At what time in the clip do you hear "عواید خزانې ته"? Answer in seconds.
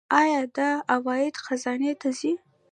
0.93-2.09